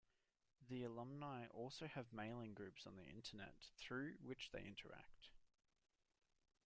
[0.67, 5.27] The alumni also have mailing groups on the internet through which they interact.